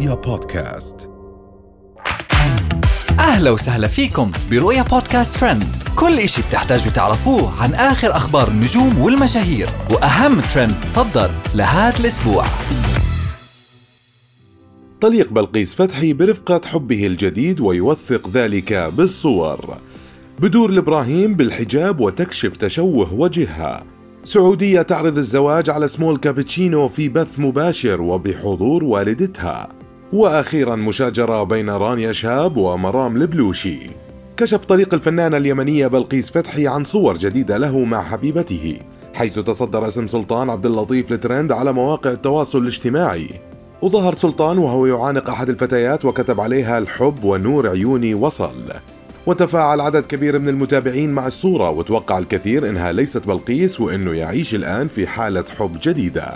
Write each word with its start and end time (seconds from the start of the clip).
رؤيا 0.00 0.14
بودكاست. 0.14 1.10
أهلا 3.18 3.50
وسهلا 3.50 3.86
فيكم 3.86 4.30
برؤيا 4.50 4.82
بودكاست 4.82 5.36
ترند. 5.36 5.64
كل 5.96 6.18
إشي 6.18 6.42
بتحتاجوا 6.42 6.92
تعرفوه 6.92 7.62
عن 7.62 7.74
آخر 7.74 8.16
أخبار 8.16 8.48
النجوم 8.48 8.98
والمشاهير 8.98 9.68
وأهم 9.90 10.40
ترند 10.40 10.74
صدر 10.86 11.30
لهذا 11.54 12.00
الأسبوع. 12.00 12.44
طليق 15.00 15.32
بلقيس 15.32 15.74
فتحي 15.74 16.12
برفقة 16.12 16.60
حبه 16.64 17.06
الجديد 17.06 17.60
ويوثق 17.60 18.30
ذلك 18.30 18.72
بالصور. 18.72 19.76
بدور 20.38 20.70
الإبراهيم 20.70 21.34
بالحجاب 21.34 22.00
وتكشف 22.00 22.56
تشوه 22.56 23.14
وجهها. 23.14 23.84
سعودية 24.24 24.82
تعرض 24.82 25.18
الزواج 25.18 25.70
على 25.70 25.88
سمول 25.88 26.16
كابتشينو 26.16 26.88
في 26.88 27.08
بث 27.08 27.38
مباشر 27.38 28.00
وبحضور 28.00 28.84
والدتها. 28.84 29.79
وأخيرا 30.12 30.76
مشاجرة 30.76 31.42
بين 31.42 31.70
رانيا 31.70 32.12
شهاب 32.12 32.56
ومرام 32.56 33.16
البلوشي 33.16 33.78
كشف 34.36 34.64
طريق 34.64 34.94
الفنانة 34.94 35.36
اليمنية 35.36 35.86
بلقيس 35.86 36.30
فتحي 36.30 36.66
عن 36.66 36.84
صور 36.84 37.18
جديدة 37.18 37.58
له 37.58 37.78
مع 37.78 38.02
حبيبته 38.02 38.78
حيث 39.14 39.38
تصدر 39.38 39.88
اسم 39.88 40.06
سلطان 40.06 40.50
عبد 40.50 40.66
اللطيف 40.66 41.12
لترند 41.12 41.52
على 41.52 41.72
مواقع 41.72 42.10
التواصل 42.10 42.58
الاجتماعي. 42.58 43.28
وظهر 43.82 44.14
سلطان 44.14 44.58
وهو 44.58 44.86
يعانق 44.86 45.30
أحد 45.30 45.48
الفتيات 45.48 46.04
وكتب 46.04 46.40
عليها 46.40 46.78
الحب 46.78 47.24
ونور 47.24 47.68
عيوني 47.68 48.14
وصل. 48.14 48.54
وتفاعل 49.26 49.80
عدد 49.80 50.06
كبير 50.06 50.38
من 50.38 50.48
المتابعين 50.48 51.10
مع 51.10 51.26
الصورة 51.26 51.70
وتوقع 51.70 52.18
الكثير 52.18 52.68
إنها 52.68 52.92
ليست 52.92 53.26
بلقيس 53.26 53.80
وإنه 53.80 54.12
يعيش 54.12 54.54
الآن 54.54 54.88
في 54.88 55.06
حالة 55.06 55.44
حب 55.58 55.76
جديدة. 55.82 56.34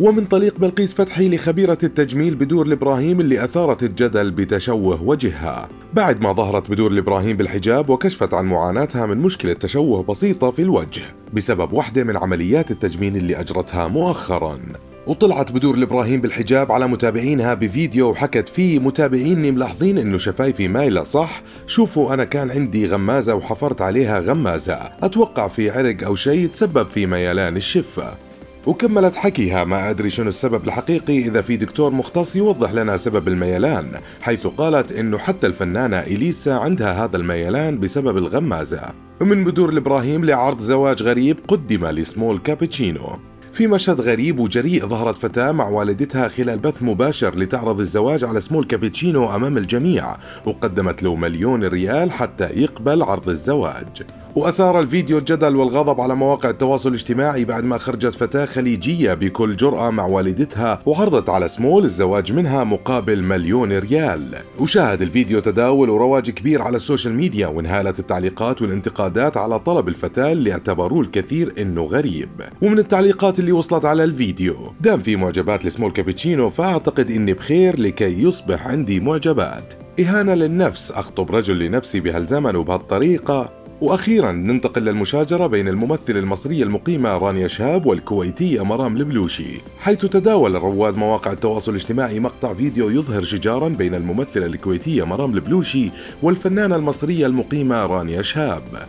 ومن 0.00 0.24
طليق 0.24 0.58
بلقيس 0.58 0.94
فتحي 0.94 1.28
لخبيرة 1.28 1.78
التجميل 1.84 2.34
بدور 2.34 2.66
الإبراهيم 2.66 3.20
اللي 3.20 3.44
أثارت 3.44 3.82
الجدل 3.82 4.30
بتشوه 4.30 5.02
وجهها. 5.02 5.68
بعد 5.94 6.20
ما 6.20 6.32
ظهرت 6.32 6.70
بدور 6.70 6.90
الإبراهيم 6.90 7.36
بالحجاب 7.36 7.90
وكشفت 7.90 8.34
عن 8.34 8.44
معاناتها 8.44 9.06
من 9.06 9.18
مشكلة 9.18 9.52
تشوه 9.52 10.02
بسيطة 10.02 10.50
في 10.50 10.62
الوجه 10.62 11.02
بسبب 11.32 11.72
واحدة 11.72 12.04
من 12.04 12.16
عمليات 12.16 12.70
التجميل 12.70 13.16
اللي 13.16 13.40
أجرتها 13.40 13.88
مؤخراً. 13.88 14.58
وطلعت 15.06 15.52
بدور 15.52 15.74
الابراهيم 15.74 16.20
بالحجاب 16.20 16.72
على 16.72 16.88
متابعينها 16.88 17.54
بفيديو 17.54 18.10
وحكت 18.10 18.48
فيه 18.48 18.78
متابعيني 18.78 19.50
ملاحظين 19.50 19.98
إنه 19.98 20.18
شفايفي 20.18 20.68
مايلة 20.68 21.04
صح؟ 21.04 21.42
شوفوا 21.66 22.14
أنا 22.14 22.24
كان 22.24 22.50
عندي 22.50 22.86
غمازة 22.86 23.34
وحفرت 23.34 23.82
عليها 23.82 24.20
غمازة. 24.20 24.78
أتوقع 25.02 25.48
في 25.48 25.70
عرق 25.70 26.04
أو 26.04 26.14
شيء 26.14 26.48
تسبب 26.48 26.86
في 26.86 27.06
ميلان 27.06 27.56
الشفة. 27.56 28.29
وكملت 28.66 29.16
حكيها 29.16 29.64
ما 29.64 29.90
أدري 29.90 30.10
شنو 30.10 30.28
السبب 30.28 30.64
الحقيقي 30.64 31.18
إذا 31.18 31.40
في 31.40 31.56
دكتور 31.56 31.90
مختص 31.90 32.36
يوضح 32.36 32.72
لنا 32.72 32.96
سبب 32.96 33.28
الميلان 33.28 33.92
حيث 34.20 34.46
قالت 34.46 34.92
إنه 34.92 35.18
حتى 35.18 35.46
الفنانة 35.46 36.00
إليسا 36.00 36.50
عندها 36.50 37.04
هذا 37.04 37.16
الميلان 37.16 37.80
بسبب 37.80 38.16
الغمازة. 38.16 38.82
ومن 39.20 39.44
بدور 39.44 39.68
الإبراهيم 39.68 40.24
لعرض 40.24 40.60
زواج 40.60 41.02
غريب 41.02 41.36
قدم 41.48 41.86
لسمول 41.86 42.38
كابتشينو. 42.38 43.18
في 43.52 43.66
مشهد 43.66 44.00
غريب 44.00 44.38
وجريء 44.38 44.86
ظهرت 44.86 45.18
فتاة 45.18 45.52
مع 45.52 45.68
والدتها 45.68 46.28
خلال 46.28 46.58
بث 46.58 46.82
مباشر 46.82 47.34
لتعرض 47.38 47.80
الزواج 47.80 48.24
على 48.24 48.40
سمول 48.40 48.64
كابتشينو 48.64 49.34
أمام 49.34 49.56
الجميع 49.56 50.16
وقدمت 50.46 51.02
له 51.02 51.14
مليون 51.14 51.64
ريال 51.64 52.12
حتى 52.12 52.44
يقبل 52.44 53.02
عرض 53.02 53.28
الزواج. 53.28 54.02
وأثار 54.36 54.80
الفيديو 54.80 55.18
الجدل 55.18 55.56
والغضب 55.56 56.00
على 56.00 56.14
مواقع 56.14 56.50
التواصل 56.50 56.88
الاجتماعي 56.88 57.44
بعد 57.44 57.64
ما 57.64 57.78
خرجت 57.78 58.14
فتاة 58.14 58.44
خليجية 58.44 59.14
بكل 59.14 59.56
جرأة 59.56 59.90
مع 59.90 60.06
والدتها 60.06 60.82
وعرضت 60.86 61.28
على 61.28 61.48
سمول 61.48 61.84
الزواج 61.84 62.32
منها 62.32 62.64
مقابل 62.64 63.22
مليون 63.22 63.78
ريال. 63.78 64.36
وشاهد 64.58 65.02
الفيديو 65.02 65.40
تداول 65.40 65.90
ورواج 65.90 66.30
كبير 66.30 66.62
على 66.62 66.76
ال 66.76 66.81
social 66.81 67.14
media 67.14 67.46
وانهالت 67.46 67.98
التعليقات 67.98 68.62
والانتقادات 68.62 69.36
على 69.36 69.58
طلب 69.58 69.88
الفتاة 69.88 70.32
اللي 70.32 70.52
اعتبروه 70.52 71.00
الكثير 71.00 71.54
إنه 71.58 71.82
غريب. 71.82 72.30
ومن 72.62 72.78
التعليقات 72.78 73.38
اللي 73.38 73.52
وصلت 73.52 73.84
على 73.84 74.04
الفيديو 74.04 74.56
دام 74.80 75.02
في 75.02 75.16
معجبات 75.16 75.64
لسمول 75.64 75.92
كابتشينو 75.92 76.50
فأعتقد 76.50 77.10
إني 77.10 77.32
بخير 77.32 77.80
لكي 77.80 78.22
يصبح 78.22 78.66
عندي 78.66 79.00
معجبات. 79.00 79.74
إهانة 80.00 80.34
للنفس 80.34 80.92
أخطب 80.92 81.30
رجل 81.30 81.58
لنفسي 81.58 82.00
بهالزمن 82.00 82.56
وبهالطريقة. 82.56 83.59
وأخيرا 83.80 84.32
ننتقل 84.32 84.82
للمشاجرة 84.82 85.46
بين 85.46 85.68
الممثله 85.68 86.18
المصريه 86.18 86.62
المقيمة 86.62 87.18
رانيا 87.18 87.48
شهاب 87.48 87.86
والكويتيه 87.86 88.64
مرام 88.64 88.96
البلوشي 88.96 89.60
حيث 89.80 90.06
تداول 90.06 90.54
رواد 90.54 90.96
مواقع 90.96 91.32
التواصل 91.32 91.70
الاجتماعي 91.70 92.20
مقطع 92.20 92.54
فيديو 92.54 92.90
يظهر 92.90 93.22
شجارا 93.22 93.68
بين 93.68 93.94
الممثله 93.94 94.46
الكويتيه 94.46 95.04
مرام 95.06 95.34
البلوشي 95.34 95.90
والفنانة 96.22 96.76
المصرية 96.76 97.26
المقيمة 97.26 97.86
رانيا 97.86 98.22
شهاب. 98.22 98.86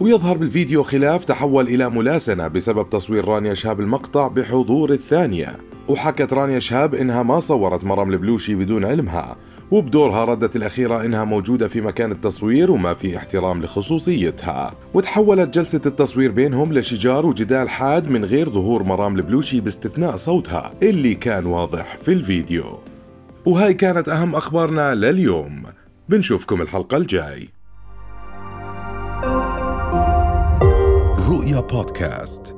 ويظهر 0.00 0.36
بالفيديو 0.36 0.82
خلاف 0.82 1.24
تحول 1.24 1.68
إلى 1.68 1.90
ملاسنة 1.90 2.48
بسبب 2.48 2.90
تصوير 2.90 3.24
رانيا 3.24 3.54
شهاب 3.54 3.80
المقطع 3.80 4.28
بحضور 4.28 4.90
الثانية. 4.90 5.56
وحكت 5.88 6.32
رانيا 6.32 6.58
شهاب 6.58 6.94
إنها 6.94 7.22
ما 7.22 7.40
صورت 7.40 7.84
مرام 7.84 8.12
البلوشي 8.12 8.54
بدون 8.54 8.84
علمها 8.84 9.36
وبدورها 9.70 10.24
ردت 10.24 10.56
الأخيرة 10.56 11.04
إنها 11.04 11.24
موجودة 11.24 11.68
في 11.68 11.80
مكان 11.80 12.12
التصوير 12.12 12.70
وما 12.70 12.94
في 12.94 13.16
احترام 13.16 13.62
لخصوصيتها. 13.62 14.74
وتحولت 14.94 15.54
جلسة 15.54 15.80
التصوير 15.86 16.30
بينهم 16.30 16.72
لشجار 16.72 17.26
وجدال 17.26 17.68
حاد 17.68 18.08
من 18.08 18.24
غير 18.24 18.50
ظهور 18.50 18.82
مرام 18.82 19.16
البلوشي 19.16 19.60
باستثناء 19.60 20.16
صوتها 20.16 20.72
اللي 20.82 21.14
كان 21.14 21.46
واضح 21.46 21.96
في 21.96 22.12
الفيديو. 22.12 22.78
وهاي 23.46 23.74
كانت 23.74 24.08
أهم 24.08 24.34
أخبارنا 24.34 24.94
لليوم. 24.94 25.62
بنشوفكم 26.08 26.62
الحلقة 26.62 26.96
الجاي. 26.96 27.48
رؤيا 31.28 31.60
بودكاست. 31.60 32.55